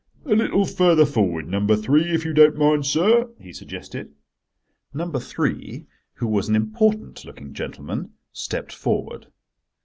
"A 0.25 0.29
little 0.33 0.65
further 0.65 1.05
forward, 1.05 1.47
number 1.47 1.75
three, 1.75 2.09
if 2.09 2.25
you 2.25 2.33
don't 2.33 2.57
mind, 2.57 2.87
sir," 2.87 3.29
he 3.39 3.53
suggested. 3.53 4.11
Number 4.95 5.19
three, 5.19 5.85
who 6.13 6.25
was 6.27 6.49
an 6.49 6.55
important 6.55 7.23
looking 7.23 7.53
gentleman, 7.53 8.13
stepped 8.33 8.71
forward. 8.73 9.27